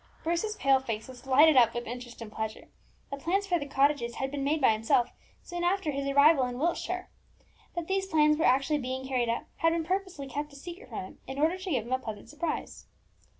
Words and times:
Bruce's 0.23 0.55
pale 0.55 0.79
face 0.79 1.07
was 1.07 1.27
lighted 1.27 1.55
up 1.55 1.75
with 1.75 1.85
interest 1.85 2.23
and 2.23 2.31
pleasure; 2.31 2.69
the 3.11 3.17
plans 3.17 3.45
for 3.45 3.59
the 3.59 3.67
cottages 3.67 4.15
had 4.15 4.31
been 4.31 4.43
made 4.43 4.59
by 4.59 4.71
himself, 4.71 5.11
soon 5.43 5.63
after 5.63 5.91
his 5.91 6.07
arrival 6.09 6.43
in 6.45 6.57
Wiltshire. 6.57 7.11
That 7.75 7.85
these 7.87 8.07
plans 8.07 8.35
were 8.39 8.45
actually 8.45 8.79
being 8.79 9.07
carried 9.07 9.29
out, 9.29 9.43
had 9.57 9.73
been 9.73 9.83
purposely 9.83 10.27
kept 10.27 10.53
a 10.53 10.55
secret 10.55 10.89
from 10.89 10.97
him, 11.05 11.17
in 11.27 11.37
order 11.37 11.55
to 11.55 11.69
give 11.69 11.85
him 11.85 11.93
a 11.93 11.99
pleasant 11.99 12.29
surprise. 12.31 12.87